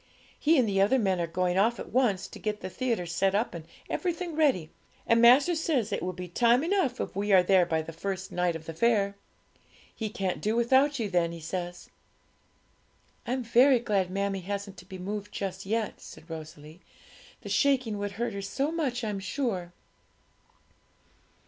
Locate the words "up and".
3.35-3.65